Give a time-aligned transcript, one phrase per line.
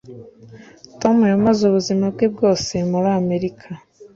[1.01, 3.67] tom yamaze ubuzima bwe bwose muri amerika.